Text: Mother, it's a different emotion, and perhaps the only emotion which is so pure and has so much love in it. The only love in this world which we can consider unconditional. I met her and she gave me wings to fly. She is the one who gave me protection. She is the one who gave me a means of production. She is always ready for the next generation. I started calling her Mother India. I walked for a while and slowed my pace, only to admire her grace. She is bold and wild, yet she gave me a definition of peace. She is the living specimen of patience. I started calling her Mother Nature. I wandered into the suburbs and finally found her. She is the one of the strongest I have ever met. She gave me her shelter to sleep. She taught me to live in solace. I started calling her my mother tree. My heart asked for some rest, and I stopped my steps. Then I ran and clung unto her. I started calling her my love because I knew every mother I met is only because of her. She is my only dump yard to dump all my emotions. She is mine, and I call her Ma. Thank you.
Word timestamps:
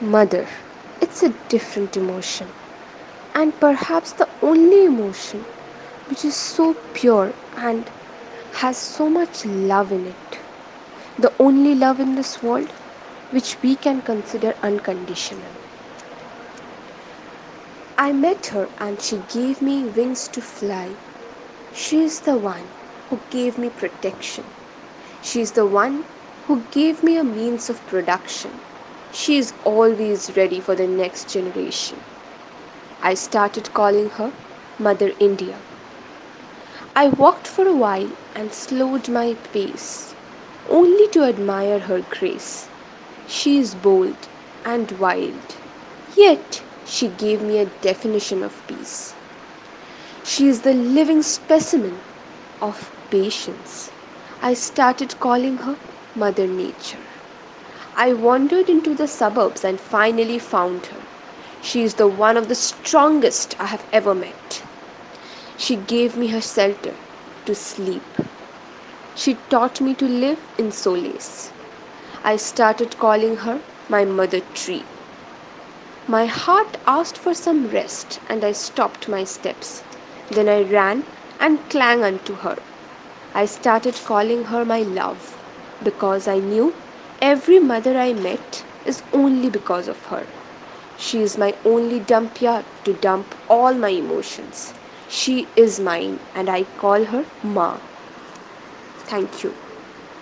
Mother, 0.00 0.48
it's 1.00 1.22
a 1.22 1.30
different 1.48 1.96
emotion, 1.96 2.52
and 3.34 3.58
perhaps 3.60 4.12
the 4.12 4.28
only 4.42 4.84
emotion 4.84 5.46
which 6.06 6.24
is 6.24 6.36
so 6.36 6.74
pure 6.92 7.34
and 7.56 7.90
has 8.60 8.76
so 8.76 9.08
much 9.08 9.44
love 9.44 9.92
in 9.92 10.06
it. 10.06 10.40
The 11.18 11.34
only 11.40 11.74
love 11.74 12.00
in 12.00 12.14
this 12.16 12.42
world 12.42 12.72
which 13.30 13.62
we 13.62 13.76
can 13.76 14.00
consider 14.02 14.54
unconditional. 14.62 15.52
I 17.96 18.12
met 18.12 18.46
her 18.46 18.70
and 18.78 19.00
she 19.00 19.18
gave 19.18 19.60
me 19.62 19.86
wings 19.86 20.28
to 20.28 20.40
fly. 20.40 20.98
She 21.72 22.02
is 22.02 22.20
the 22.22 22.36
one 22.38 22.70
who 23.08 23.22
gave 23.30 23.58
me 23.58 23.70
protection. 23.70 24.52
She 25.20 25.40
is 25.40 25.52
the 25.52 25.66
one 25.66 26.04
who 26.42 26.64
gave 26.70 27.02
me 27.02 27.16
a 27.16 27.24
means 27.24 27.70
of 27.70 27.86
production. 27.86 28.62
She 29.14 29.38
is 29.38 29.54
always 29.62 30.36
ready 30.36 30.60
for 30.60 30.74
the 30.74 30.88
next 30.88 31.28
generation. 31.30 32.02
I 33.00 33.14
started 33.14 33.72
calling 33.72 34.10
her 34.10 34.32
Mother 34.76 35.14
India. 35.20 35.60
I 36.96 37.08
walked 37.08 37.46
for 37.46 37.66
a 37.66 37.72
while 37.76 38.10
and 38.34 38.52
slowed 38.52 39.08
my 39.08 39.34
pace, 39.52 40.16
only 40.68 41.06
to 41.10 41.22
admire 41.22 41.78
her 41.78 42.00
grace. 42.02 42.68
She 43.24 43.58
is 43.60 43.76
bold 43.76 44.28
and 44.64 44.90
wild, 44.98 45.54
yet 46.16 46.64
she 46.84 47.08
gave 47.08 47.40
me 47.40 47.58
a 47.58 47.66
definition 47.66 48.42
of 48.42 48.66
peace. 48.66 49.14
She 50.24 50.48
is 50.48 50.62
the 50.62 50.74
living 50.74 51.22
specimen 51.22 52.02
of 52.60 52.90
patience. 53.10 53.92
I 54.42 54.54
started 54.54 55.20
calling 55.20 55.58
her 55.58 55.78
Mother 56.16 56.48
Nature. 56.48 57.13
I 57.96 58.12
wandered 58.12 58.68
into 58.68 58.94
the 58.94 59.06
suburbs 59.06 59.64
and 59.64 59.80
finally 59.80 60.38
found 60.38 60.86
her. 60.86 61.02
She 61.60 61.82
is 61.82 61.94
the 61.94 62.08
one 62.08 62.36
of 62.36 62.48
the 62.48 62.54
strongest 62.54 63.54
I 63.60 63.66
have 63.66 63.86
ever 63.92 64.14
met. 64.14 64.62
She 65.56 65.76
gave 65.76 66.16
me 66.16 66.28
her 66.28 66.40
shelter 66.40 66.96
to 67.46 67.54
sleep. 67.54 68.18
She 69.14 69.34
taught 69.48 69.80
me 69.80 69.94
to 69.94 70.06
live 70.06 70.40
in 70.58 70.72
solace. 70.72 71.52
I 72.24 72.36
started 72.36 72.98
calling 72.98 73.36
her 73.38 73.62
my 73.88 74.04
mother 74.04 74.40
tree. 74.40 74.84
My 76.06 76.26
heart 76.26 76.76
asked 76.86 77.16
for 77.16 77.32
some 77.32 77.68
rest, 77.68 78.18
and 78.26 78.44
I 78.44 78.52
stopped 78.52 79.08
my 79.08 79.24
steps. 79.24 79.84
Then 80.30 80.48
I 80.48 80.62
ran 80.62 81.04
and 81.38 81.70
clung 81.70 82.02
unto 82.02 82.34
her. 82.36 82.56
I 83.34 83.46
started 83.46 83.94
calling 84.04 84.46
her 84.46 84.64
my 84.64 84.82
love 84.82 85.38
because 85.82 86.26
I 86.28 86.38
knew 86.40 86.74
every 87.20 87.58
mother 87.58 87.96
I 87.98 88.12
met 88.12 88.64
is 88.84 89.02
only 89.12 89.50
because 89.50 89.88
of 89.88 90.04
her. 90.06 90.28
She 90.96 91.22
is 91.22 91.36
my 91.38 91.56
only 91.64 92.00
dump 92.00 92.40
yard 92.40 92.66
to 92.84 92.92
dump 92.94 93.34
all 93.48 93.74
my 93.74 93.90
emotions. 93.90 94.74
She 95.06 95.52
is 95.56 95.80
mine, 95.80 96.20
and 96.34 96.48
I 96.48 96.64
call 96.64 97.06
her 97.06 97.26
Ma. 97.42 97.80
Thank 98.98 99.42
you. 99.44 99.63